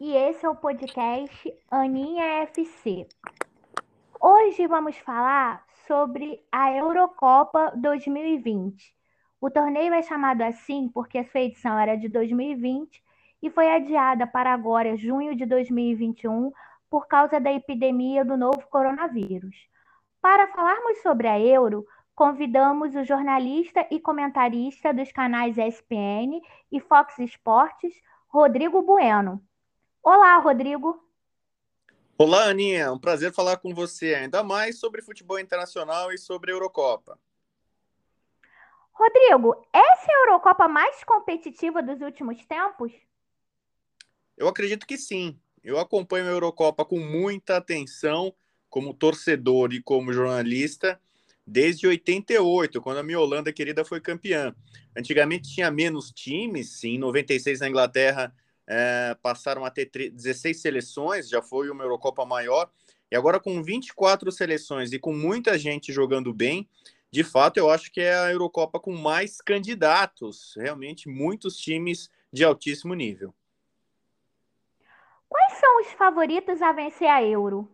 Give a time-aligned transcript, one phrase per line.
[0.00, 3.06] e esse é o podcast Aninha FC.
[4.20, 8.92] Hoje vamos falar sobre a Eurocopa 2020.
[9.40, 13.02] O torneio é chamado assim porque a sua edição era de 2020
[13.42, 16.50] e foi adiada para agora, junho de 2021,
[16.90, 19.68] por causa da epidemia do novo coronavírus.
[20.20, 26.40] Para falarmos sobre a Euro, convidamos o jornalista e comentarista dos canais ESPN
[26.72, 27.92] e Fox Sports,
[28.28, 29.40] Rodrigo Bueno.
[30.04, 31.02] Olá, Rodrigo.
[32.18, 32.92] Olá, Aninha.
[32.92, 37.18] Um prazer falar com você ainda mais sobre futebol internacional e sobre a Eurocopa.
[38.92, 42.92] Rodrigo, essa é a Eurocopa mais competitiva dos últimos tempos?
[44.36, 45.40] Eu acredito que sim.
[45.62, 48.34] Eu acompanho a Eurocopa com muita atenção,
[48.68, 51.00] como torcedor e como jornalista,
[51.46, 54.54] desde 88, quando a minha Holanda querida foi campeã.
[54.94, 58.34] Antigamente tinha menos times, sim, em 96 na Inglaterra
[58.66, 62.70] é, passaram a ter 16 seleções, já foi uma Eurocopa maior,
[63.10, 66.68] e agora com 24 seleções e com muita gente jogando bem,
[67.10, 72.42] de fato eu acho que é a Eurocopa com mais candidatos, realmente muitos times de
[72.42, 73.32] altíssimo nível.
[75.28, 77.70] Quais são os favoritos a vencer a Euro?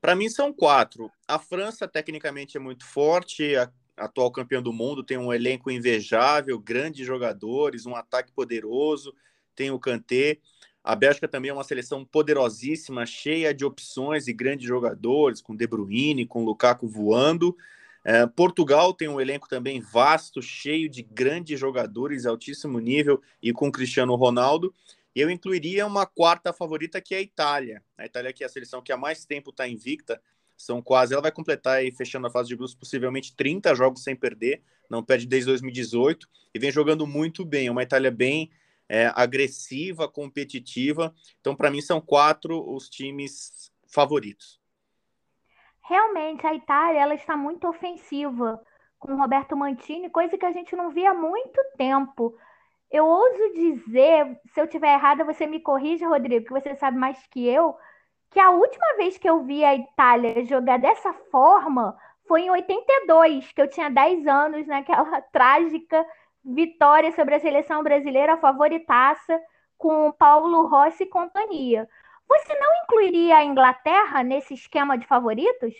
[0.00, 1.10] Para mim são quatro.
[1.28, 6.58] A França tecnicamente é muito forte, a atual campeã do mundo, tem um elenco invejável,
[6.58, 9.14] grandes jogadores, um ataque poderoso,
[9.60, 10.38] tem o Kanté.
[10.82, 15.66] A Bélgica também é uma seleção poderosíssima, cheia de opções e grandes jogadores, com De
[15.66, 17.54] Bruyne, com Lukaku voando.
[18.02, 23.70] É, Portugal tem um elenco também vasto, cheio de grandes jogadores, altíssimo nível e com
[23.70, 24.74] Cristiano Ronaldo.
[25.14, 27.82] E eu incluiria uma quarta favorita que é a Itália.
[27.98, 30.22] A Itália que é a seleção que há mais tempo está invicta,
[30.56, 34.16] são quase, ela vai completar aí, fechando a fase de grupos, possivelmente 30 jogos sem
[34.16, 37.66] perder, não perde desde 2018 e vem jogando muito bem.
[37.66, 38.50] É uma Itália bem
[38.90, 41.14] é, agressiva, competitiva.
[41.40, 44.60] Então, para mim, são quatro os times favoritos.
[45.80, 48.60] Realmente, a Itália ela está muito ofensiva
[48.98, 52.36] com Roberto Mantini, coisa que a gente não via há muito tempo.
[52.90, 57.24] Eu ouso dizer, se eu tiver errada, você me corrija, Rodrigo, que você sabe mais
[57.28, 57.76] que eu,
[58.30, 61.96] que a última vez que eu vi a Itália jogar dessa forma
[62.26, 66.04] foi em 82, que eu tinha 10 anos, naquela trágica
[66.54, 69.40] vitória sobre a seleção brasileira, favoritaça,
[69.76, 71.88] com Paulo Rossi e companhia.
[72.28, 75.74] Você não incluiria a Inglaterra nesse esquema de favoritos?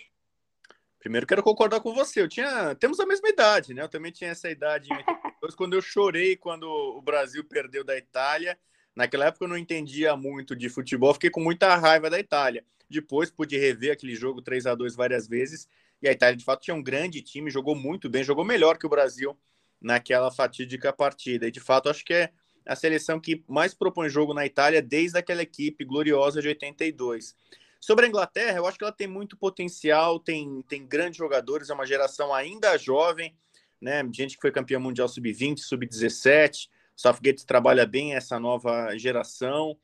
[0.99, 2.21] Primeiro quero concordar com você.
[2.21, 3.81] Eu tinha, temos a mesma idade, né?
[3.81, 8.57] Eu também tinha essa idade 82, quando eu chorei quando o Brasil perdeu da Itália.
[8.95, 12.65] Naquela época eu não entendia muito de futebol, fiquei com muita raiva da Itália.
[12.89, 15.67] Depois pude rever aquele jogo 3 a 2 várias vezes
[16.01, 18.85] e a Itália de fato tinha um grande time, jogou muito bem, jogou melhor que
[18.85, 19.37] o Brasil
[19.81, 21.47] naquela fatídica partida.
[21.47, 22.29] E de fato, acho que é
[22.65, 27.35] a seleção que mais propõe jogo na Itália desde aquela equipe gloriosa de 82.
[27.79, 31.73] Sobre a Inglaterra, eu acho que ela tem muito potencial, tem, tem grandes jogadores, é
[31.73, 33.35] uma geração ainda jovem,
[33.81, 34.07] né?
[34.13, 36.69] Gente que foi campeã mundial sub-20, sub-17.
[36.95, 39.75] Southgate trabalha bem essa nova geração.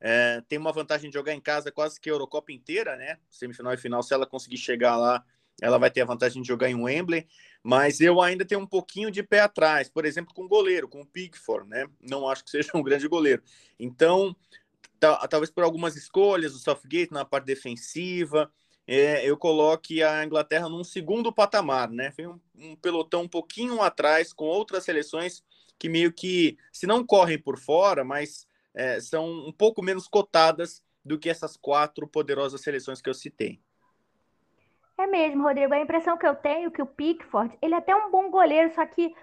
[0.00, 3.18] É, tem uma vantagem de jogar em casa quase que a Eurocopa inteira, né?
[3.30, 5.22] Semifinal e final, se ela conseguir chegar lá,
[5.60, 7.26] ela vai ter a vantagem de jogar em Wembley,
[7.64, 11.00] mas eu ainda tenho um pouquinho de pé atrás, por exemplo, com o goleiro, com
[11.00, 11.86] o Pickford, né?
[11.98, 13.42] Não acho que seja um grande goleiro.
[13.80, 14.36] Então,
[15.30, 18.52] talvez por algumas escolhas, o Southgate na parte defensiva,
[18.86, 22.12] é, eu coloque a Inglaterra num segundo patamar, né?
[22.12, 25.42] Foi um, um, pelotão um pouquinho atrás com outras seleções
[25.78, 30.82] que meio que, se não correm por fora, mas é, são um pouco menos cotadas
[31.02, 33.58] do que essas quatro poderosas seleções que eu citei.
[34.96, 35.74] É mesmo, Rodrigo.
[35.74, 38.72] A impressão que eu tenho é que o Pickford, ele é até um bom goleiro,
[38.74, 39.14] só que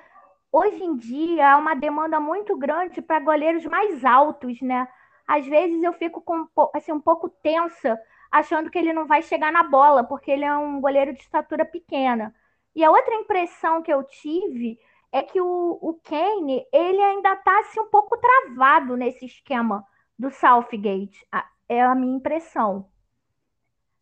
[0.51, 4.87] hoje em dia há uma demanda muito grande para goleiros mais altos, né?
[5.25, 6.45] Às vezes eu fico com,
[6.75, 7.97] assim, um pouco tensa,
[8.29, 11.63] achando que ele não vai chegar na bola, porque ele é um goleiro de estatura
[11.63, 12.35] pequena.
[12.75, 14.77] E a outra impressão que eu tive
[15.11, 19.85] é que o, o Kane, ele ainda está assim, um pouco travado nesse esquema
[20.17, 21.25] do Southgate.
[21.67, 22.89] É a minha impressão.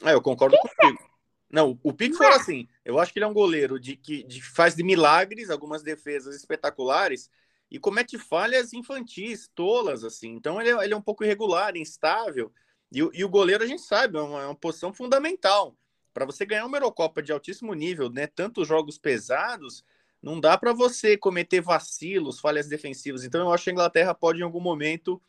[0.04, 1.09] É, eu concordo Quem contigo.
[1.52, 4.76] Não, o Pickford, assim, eu acho que ele é um goleiro de que de, faz
[4.76, 7.30] de milagres, algumas defesas espetaculares
[7.72, 10.30] e comete falhas infantis, tolas, assim.
[10.30, 12.52] Então ele é, ele é um pouco irregular, instável.
[12.92, 15.76] E, e, o goleiro, a gente sabe, é uma, é uma posição fundamental.
[16.14, 18.28] Para você ganhar uma Eurocopa de altíssimo nível, né?
[18.28, 19.84] Tantos jogos pesados,
[20.22, 23.24] não dá para você cometer vacilos, falhas defensivas.
[23.24, 25.22] Então eu acho que a Inglaterra pode, em algum momento,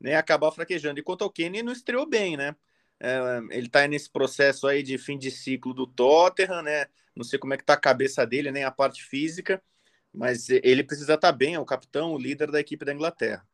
[0.00, 0.98] né, acabar fraquejando.
[0.98, 2.56] E quanto ao Kenny, não estreou bem, né?
[3.04, 3.18] É,
[3.50, 6.86] ele está nesse processo aí de fim de ciclo do Tottenham, né?
[7.16, 9.60] Não sei como é que tá a cabeça dele, nem a parte física,
[10.14, 13.44] mas ele precisa estar tá bem, é o capitão, o líder da equipe da Inglaterra.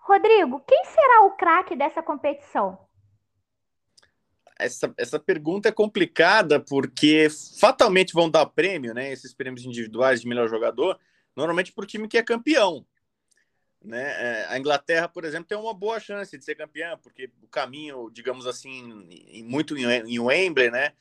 [0.00, 2.76] Rodrigo, quem será o craque dessa competição?
[4.58, 7.28] Essa, essa pergunta é complicada porque
[7.60, 9.12] fatalmente vão dar prêmio, né?
[9.12, 10.98] Esses prêmios individuais de melhor jogador,
[11.36, 12.84] normalmente para o time que é campeão.
[13.82, 14.02] Né?
[14.02, 18.10] É, a Inglaterra, por exemplo, tem uma boa chance de ser campeã, porque o caminho,
[18.10, 19.08] digamos assim,
[19.44, 20.92] muito em Wembley, né?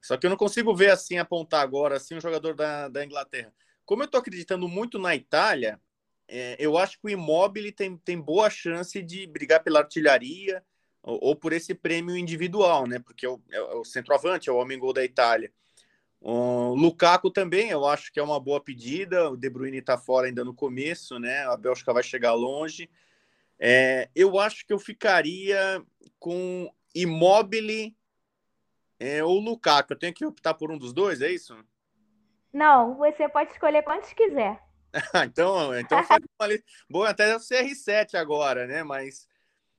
[0.00, 3.52] Só que eu não consigo ver assim, apontar agora assim, um jogador da, da Inglaterra.
[3.84, 5.80] Como eu estou acreditando muito na Itália,
[6.28, 10.62] é, eu acho que o Immobile tem, tem boa chance de brigar pela artilharia
[11.02, 12.98] ou, ou por esse prêmio individual, né?
[12.98, 15.52] Porque é o, é o centroavante, é o homem gol da Itália.
[16.28, 19.30] O Lukaku também, eu acho que é uma boa pedida.
[19.30, 21.46] O De Bruyne está fora ainda no começo, né?
[21.46, 22.90] A Bélgica vai chegar longe.
[23.60, 25.80] É, eu acho que eu ficaria
[26.18, 27.96] com Immobile
[28.98, 29.92] é, ou Lukaku.
[29.92, 31.56] Eu tenho que optar por um dos dois, é isso?
[32.52, 34.60] Não, você pode escolher quantos quiser.
[35.24, 36.00] então, então
[36.40, 36.66] uma lista.
[36.90, 38.82] Bom, até o CR7 agora, né?
[38.82, 39.28] Mas,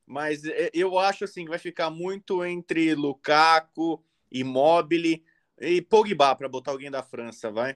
[0.06, 4.02] mas é, eu acho assim que vai ficar muito entre Lukaku,
[4.32, 5.26] Immobile
[5.60, 7.76] e Pogba para botar alguém da França, vai.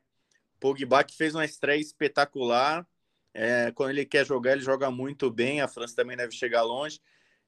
[0.60, 2.88] Pogba que fez uma estreia espetacular.
[3.34, 5.62] É, quando ele quer jogar, ele joga muito bem.
[5.62, 7.00] A França também deve chegar longe.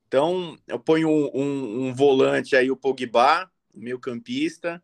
[0.07, 4.81] Então, eu ponho um, um, um volante aí, o Pogba, meio campista,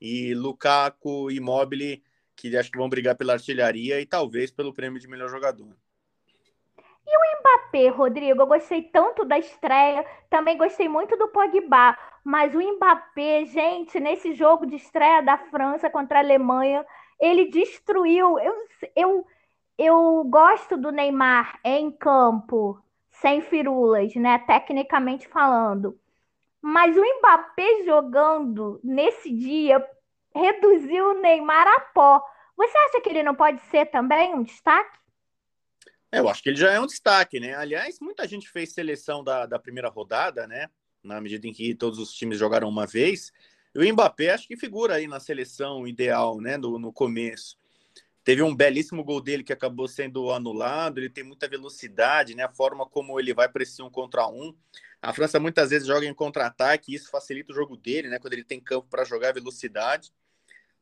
[0.00, 2.02] e Lukaku e Mobile,
[2.34, 5.76] que acho que vão brigar pela artilharia e talvez pelo prêmio de melhor jogador.
[7.10, 8.42] E o Mbappé, Rodrigo?
[8.42, 14.32] Eu gostei tanto da estreia, também gostei muito do Pogba, mas o Mbappé, gente, nesse
[14.32, 16.86] jogo de estreia da França contra a Alemanha,
[17.18, 18.38] ele destruiu.
[18.38, 18.54] Eu,
[18.94, 19.26] eu,
[19.76, 22.80] eu gosto do Neymar em campo,
[23.10, 24.38] sem firulas, né?
[24.38, 25.98] Tecnicamente falando.
[26.62, 29.84] Mas o Mbappé jogando nesse dia
[30.32, 32.22] reduziu o Neymar a pó.
[32.56, 35.00] Você acha que ele não pode ser também um destaque?
[36.12, 37.54] É, eu acho que ele já é um destaque, né?
[37.54, 40.68] Aliás, muita gente fez seleção da, da primeira rodada, né?
[41.02, 43.32] Na medida em que todos os times jogaram uma vez.
[43.74, 46.56] E o Mbappé acho que figura aí na seleção ideal, né?
[46.56, 47.56] No, no começo.
[48.24, 50.98] Teve um belíssimo gol dele que acabou sendo anulado.
[50.98, 52.42] Ele tem muita velocidade, né?
[52.42, 54.54] A forma como ele vai para esse um contra um.
[55.00, 58.18] A França muitas vezes joga em contra-ataque, e isso facilita o jogo dele, né?
[58.18, 60.12] Quando ele tem campo para jogar velocidade.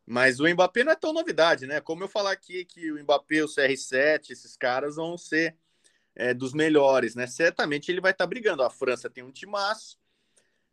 [0.09, 1.83] Mas o Mbappé não é tão novidade, né?
[1.83, 5.55] Como eu falar aqui que o Mbappé, o CR7, esses caras vão ser
[6.17, 7.27] é, dos melhores, né?
[7.27, 8.63] Certamente ele vai estar tá brigando.
[8.63, 9.99] A França tem um timaço,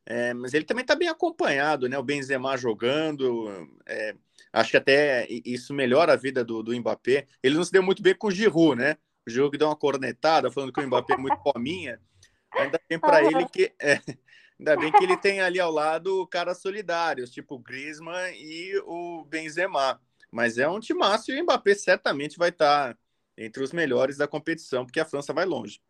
[0.06, 1.98] é, mas ele também está bem acompanhado, né?
[1.98, 4.16] O Benzema jogando, é,
[4.54, 7.28] acho que até isso melhora a vida do, do Mbappé.
[7.44, 8.96] Ele não se deu muito bem com o Giroud, né?
[9.28, 12.00] O Giroud deu uma cornetada falando que o Mbappé é muito fominha.
[12.54, 14.00] Ainda bem para ele que é,
[14.60, 19.26] Ainda bem que ele tem ali ao lado caras solidários, tipo o Griezmann e o
[19.26, 20.00] Benzema.
[20.32, 22.98] Mas é um timaço e o Mbappé certamente vai estar
[23.38, 25.82] entre os melhores da competição, porque a França vai longe.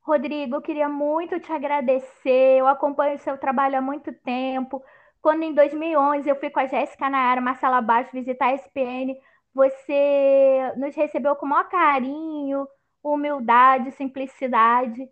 [0.00, 2.58] Rodrigo, eu queria muito te agradecer.
[2.58, 4.82] Eu acompanho o seu trabalho há muito tempo.
[5.20, 9.16] Quando em 2011 eu fui com a Jéssica Nayara, Marcela Baixo visitar a SPN,
[9.54, 12.68] você nos recebeu com o maior carinho,
[13.02, 15.08] humildade, simplicidade.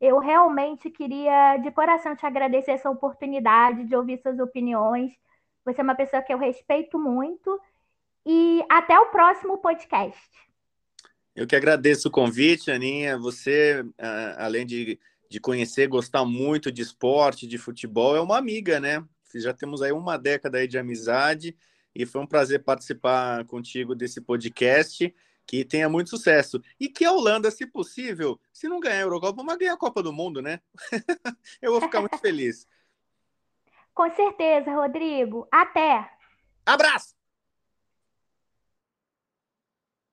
[0.00, 5.12] Eu realmente queria, de coração, te agradecer essa oportunidade de ouvir suas opiniões.
[5.64, 7.60] Você é uma pessoa que eu respeito muito.
[8.24, 10.28] E até o próximo podcast.
[11.34, 13.16] Eu que agradeço o convite, Aninha.
[13.18, 13.84] Você,
[14.36, 14.98] além de,
[15.30, 19.04] de conhecer, gostar muito de esporte, de futebol, é uma amiga, né?
[19.34, 21.56] Já temos aí uma década aí de amizade
[21.94, 25.14] e foi um prazer participar contigo desse podcast
[25.46, 26.60] que tenha muito sucesso.
[26.78, 30.02] E que a Holanda, se possível, se não ganhar a Eurocopa, mas ganhar a Copa
[30.02, 30.60] do Mundo, né?
[31.62, 32.66] Eu vou ficar muito feliz.
[33.94, 35.48] Com certeza, Rodrigo.
[35.50, 36.10] Até!
[36.66, 37.15] Abraço!